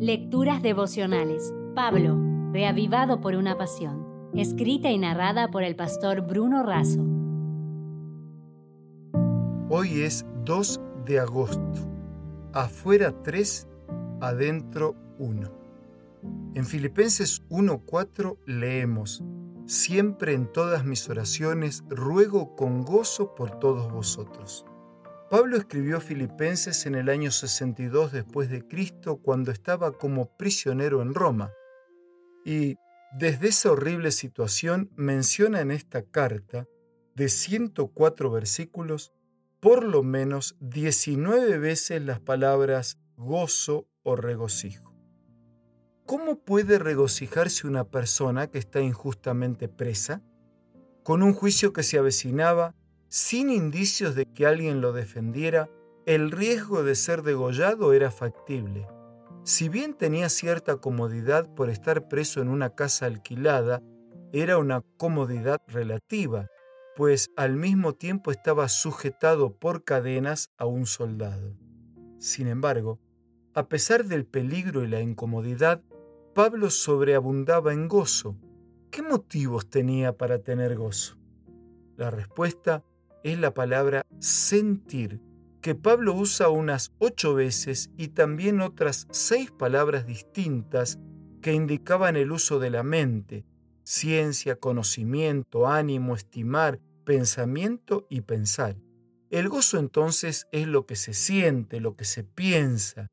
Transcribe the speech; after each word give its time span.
Lecturas 0.00 0.62
devocionales. 0.62 1.52
Pablo, 1.74 2.16
reavivado 2.52 3.20
por 3.20 3.34
una 3.34 3.58
pasión. 3.58 4.30
Escrita 4.32 4.92
y 4.92 4.98
narrada 4.98 5.50
por 5.50 5.64
el 5.64 5.74
pastor 5.74 6.20
Bruno 6.20 6.62
Razo. 6.62 7.04
Hoy 9.68 10.02
es 10.02 10.24
2 10.44 10.80
de 11.04 11.18
agosto. 11.18 11.80
Afuera 12.52 13.12
3, 13.24 13.66
adentro 14.20 14.94
1. 15.18 15.50
En 16.54 16.64
Filipenses 16.64 17.42
1:4 17.48 18.38
leemos, 18.46 19.24
Siempre 19.66 20.32
en 20.32 20.46
todas 20.52 20.84
mis 20.84 21.10
oraciones 21.10 21.82
ruego 21.88 22.54
con 22.54 22.84
gozo 22.84 23.34
por 23.34 23.58
todos 23.58 23.92
vosotros. 23.92 24.64
Pablo 25.30 25.58
escribió 25.58 26.00
Filipenses 26.00 26.86
en 26.86 26.94
el 26.94 27.10
año 27.10 27.30
62 27.30 28.12
después 28.12 28.48
de 28.48 28.66
Cristo 28.66 29.18
cuando 29.18 29.50
estaba 29.50 29.92
como 29.92 30.34
prisionero 30.38 31.02
en 31.02 31.12
Roma. 31.12 31.52
Y 32.46 32.76
desde 33.12 33.48
esa 33.48 33.72
horrible 33.72 34.10
situación 34.10 34.90
menciona 34.96 35.60
en 35.60 35.70
esta 35.70 36.02
carta 36.02 36.66
de 37.14 37.28
104 37.28 38.30
versículos 38.30 39.12
por 39.60 39.84
lo 39.84 40.02
menos 40.02 40.56
19 40.60 41.58
veces 41.58 42.00
las 42.02 42.20
palabras 42.20 42.98
gozo 43.16 43.86
o 44.04 44.16
regocijo. 44.16 44.94
¿Cómo 46.06 46.38
puede 46.38 46.78
regocijarse 46.78 47.66
una 47.66 47.84
persona 47.84 48.46
que 48.46 48.58
está 48.58 48.80
injustamente 48.80 49.68
presa? 49.68 50.22
Con 51.02 51.22
un 51.22 51.34
juicio 51.34 51.74
que 51.74 51.82
se 51.82 51.98
avecinaba, 51.98 52.74
sin 53.08 53.50
indicios 53.50 54.14
de 54.14 54.26
que 54.26 54.46
alguien 54.46 54.80
lo 54.80 54.92
defendiera, 54.92 55.70
el 56.06 56.30
riesgo 56.30 56.82
de 56.82 56.94
ser 56.94 57.22
degollado 57.22 57.92
era 57.92 58.10
factible. 58.10 58.86
Si 59.44 59.68
bien 59.68 59.94
tenía 59.94 60.28
cierta 60.28 60.76
comodidad 60.76 61.52
por 61.54 61.70
estar 61.70 62.08
preso 62.08 62.42
en 62.42 62.48
una 62.48 62.74
casa 62.74 63.06
alquilada, 63.06 63.82
era 64.32 64.58
una 64.58 64.82
comodidad 64.98 65.58
relativa, 65.66 66.48
pues 66.96 67.30
al 67.36 67.56
mismo 67.56 67.94
tiempo 67.94 68.30
estaba 68.30 68.68
sujetado 68.68 69.56
por 69.58 69.84
cadenas 69.84 70.50
a 70.58 70.66
un 70.66 70.84
soldado. 70.84 71.56
Sin 72.18 72.46
embargo, 72.46 72.98
a 73.54 73.68
pesar 73.68 74.04
del 74.04 74.26
peligro 74.26 74.84
y 74.84 74.88
la 74.88 75.00
incomodidad, 75.00 75.82
Pablo 76.34 76.70
sobreabundaba 76.70 77.72
en 77.72 77.88
gozo. 77.88 78.36
¿Qué 78.90 79.02
motivos 79.02 79.70
tenía 79.70 80.16
para 80.16 80.40
tener 80.40 80.76
gozo? 80.76 81.16
La 81.96 82.10
respuesta 82.10 82.84
es 83.22 83.38
la 83.38 83.54
palabra 83.54 84.06
sentir, 84.20 85.20
que 85.60 85.74
Pablo 85.74 86.14
usa 86.14 86.48
unas 86.48 86.92
ocho 86.98 87.34
veces 87.34 87.90
y 87.96 88.08
también 88.08 88.60
otras 88.60 89.06
seis 89.10 89.50
palabras 89.50 90.06
distintas 90.06 90.98
que 91.42 91.52
indicaban 91.52 92.16
el 92.16 92.32
uso 92.32 92.58
de 92.58 92.70
la 92.70 92.82
mente, 92.82 93.44
ciencia, 93.84 94.56
conocimiento, 94.56 95.66
ánimo, 95.66 96.14
estimar, 96.14 96.80
pensamiento 97.04 98.06
y 98.08 98.20
pensar. 98.20 98.76
El 99.30 99.48
gozo 99.48 99.78
entonces 99.78 100.46
es 100.52 100.66
lo 100.66 100.86
que 100.86 100.96
se 100.96 101.12
siente, 101.12 101.80
lo 101.80 101.96
que 101.96 102.04
se 102.04 102.24
piensa 102.24 103.08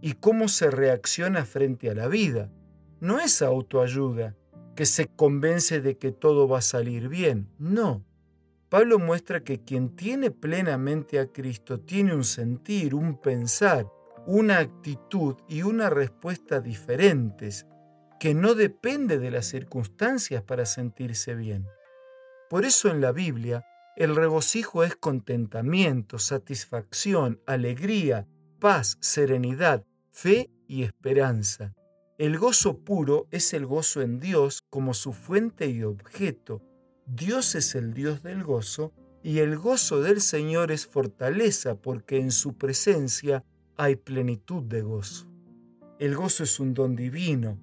y 0.00 0.12
cómo 0.14 0.48
se 0.48 0.70
reacciona 0.70 1.44
frente 1.44 1.90
a 1.90 1.94
la 1.94 2.08
vida. 2.08 2.52
No 3.00 3.18
es 3.18 3.42
autoayuda 3.42 4.36
que 4.76 4.86
se 4.86 5.08
convence 5.08 5.80
de 5.80 5.98
que 5.98 6.12
todo 6.12 6.46
va 6.46 6.58
a 6.58 6.62
salir 6.62 7.08
bien, 7.08 7.48
no 7.58 8.04
Pablo 8.70 9.00
muestra 9.00 9.42
que 9.42 9.64
quien 9.64 9.96
tiene 9.96 10.30
plenamente 10.30 11.18
a 11.18 11.26
Cristo 11.26 11.80
tiene 11.80 12.14
un 12.14 12.22
sentir, 12.22 12.94
un 12.94 13.20
pensar, 13.20 13.86
una 14.26 14.58
actitud 14.58 15.34
y 15.48 15.62
una 15.62 15.90
respuesta 15.90 16.60
diferentes, 16.60 17.66
que 18.20 18.32
no 18.32 18.54
depende 18.54 19.18
de 19.18 19.32
las 19.32 19.46
circunstancias 19.46 20.44
para 20.44 20.66
sentirse 20.66 21.34
bien. 21.34 21.66
Por 22.48 22.64
eso 22.64 22.88
en 22.88 23.00
la 23.00 23.10
Biblia 23.10 23.64
el 23.96 24.14
regocijo 24.14 24.84
es 24.84 24.94
contentamiento, 24.94 26.20
satisfacción, 26.20 27.40
alegría, 27.46 28.28
paz, 28.60 28.98
serenidad, 29.00 29.84
fe 30.12 30.48
y 30.68 30.84
esperanza. 30.84 31.74
El 32.18 32.38
gozo 32.38 32.84
puro 32.84 33.26
es 33.32 33.52
el 33.52 33.66
gozo 33.66 34.00
en 34.00 34.20
Dios 34.20 34.62
como 34.70 34.94
su 34.94 35.12
fuente 35.12 35.66
y 35.66 35.82
objeto, 35.82 36.62
Dios 37.12 37.56
es 37.56 37.74
el 37.74 37.92
Dios 37.92 38.22
del 38.22 38.44
gozo 38.44 38.92
y 39.24 39.40
el 39.40 39.58
gozo 39.58 40.00
del 40.00 40.20
Señor 40.20 40.70
es 40.70 40.86
fortaleza 40.86 41.74
porque 41.74 42.20
en 42.20 42.30
su 42.30 42.56
presencia 42.56 43.44
hay 43.76 43.96
plenitud 43.96 44.62
de 44.62 44.82
gozo. 44.82 45.28
El 45.98 46.14
gozo 46.14 46.44
es 46.44 46.60
un 46.60 46.72
don 46.72 46.94
divino, 46.94 47.58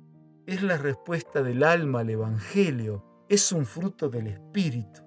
es 0.45 0.63
la 0.63 0.77
respuesta 0.77 1.43
del 1.43 1.63
alma 1.63 2.01
al 2.01 2.09
Evangelio, 2.09 3.05
es 3.29 3.53
un 3.53 3.65
fruto 3.65 4.09
del 4.09 4.27
Espíritu. 4.27 5.01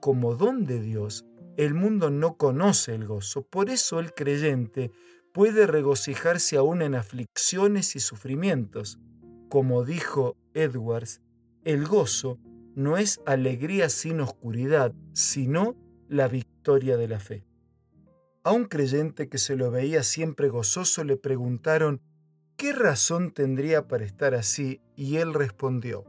Como 0.00 0.36
don 0.36 0.64
de 0.64 0.80
Dios, 0.80 1.26
el 1.56 1.74
mundo 1.74 2.08
no 2.08 2.36
conoce 2.36 2.94
el 2.94 3.04
gozo, 3.04 3.42
por 3.42 3.68
eso 3.68 3.98
el 3.98 4.14
creyente 4.14 4.92
puede 5.34 5.66
regocijarse 5.66 6.56
aún 6.56 6.82
en 6.82 6.94
aflicciones 6.94 7.96
y 7.96 8.00
sufrimientos. 8.00 9.00
Como 9.48 9.84
dijo 9.84 10.36
Edwards, 10.54 11.20
el 11.64 11.84
gozo 11.84 12.38
no 12.74 12.96
es 12.96 13.20
alegría 13.26 13.88
sin 13.88 14.20
oscuridad, 14.20 14.94
sino 15.12 15.76
la 16.08 16.28
victoria 16.28 16.96
de 16.96 17.08
la 17.08 17.20
fe. 17.20 17.46
A 18.44 18.52
un 18.52 18.64
creyente 18.64 19.28
que 19.28 19.38
se 19.38 19.56
lo 19.56 19.70
veía 19.70 20.02
siempre 20.02 20.48
gozoso 20.48 21.04
le 21.04 21.16
preguntaron 21.16 22.00
qué 22.56 22.72
razón 22.72 23.32
tendría 23.32 23.86
para 23.86 24.04
estar 24.04 24.34
así 24.34 24.80
y 24.96 25.16
él 25.16 25.32
respondió, 25.32 26.04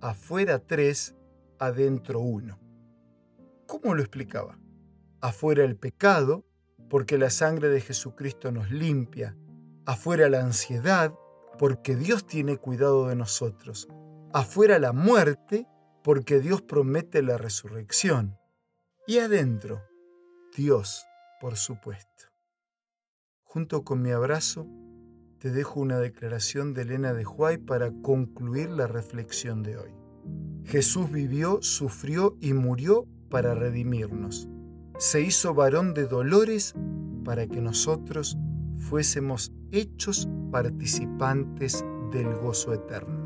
afuera 0.00 0.58
tres, 0.58 1.14
adentro 1.58 2.20
uno. 2.20 2.58
¿Cómo 3.66 3.94
lo 3.94 4.02
explicaba? 4.02 4.58
Afuera 5.20 5.64
el 5.64 5.76
pecado, 5.76 6.44
porque 6.88 7.18
la 7.18 7.30
sangre 7.30 7.68
de 7.68 7.80
Jesucristo 7.80 8.52
nos 8.52 8.70
limpia. 8.70 9.36
Afuera 9.84 10.28
la 10.28 10.40
ansiedad, 10.40 11.14
porque 11.58 11.96
Dios 11.96 12.26
tiene 12.26 12.58
cuidado 12.58 13.08
de 13.08 13.16
nosotros. 13.16 13.88
Afuera 14.32 14.78
la 14.78 14.92
muerte, 14.92 15.66
porque 16.06 16.38
Dios 16.38 16.62
promete 16.62 17.20
la 17.20 17.36
resurrección. 17.36 18.38
Y 19.08 19.18
adentro, 19.18 19.82
Dios, 20.56 21.04
por 21.40 21.56
supuesto. 21.56 22.26
Junto 23.42 23.82
con 23.82 24.02
mi 24.02 24.12
abrazo, 24.12 24.68
te 25.40 25.50
dejo 25.50 25.80
una 25.80 25.98
declaración 25.98 26.74
de 26.74 26.82
Elena 26.82 27.12
de 27.12 27.26
Huay 27.26 27.58
para 27.58 27.90
concluir 28.02 28.70
la 28.70 28.86
reflexión 28.86 29.64
de 29.64 29.78
hoy. 29.78 29.90
Jesús 30.64 31.10
vivió, 31.10 31.58
sufrió 31.60 32.36
y 32.40 32.52
murió 32.52 33.08
para 33.28 33.56
redimirnos. 33.56 34.48
Se 34.98 35.22
hizo 35.22 35.54
varón 35.54 35.92
de 35.92 36.06
dolores 36.06 36.76
para 37.24 37.48
que 37.48 37.60
nosotros 37.60 38.38
fuésemos 38.78 39.52
hechos 39.72 40.28
participantes 40.52 41.84
del 42.12 42.32
gozo 42.36 42.74
eterno. 42.74 43.25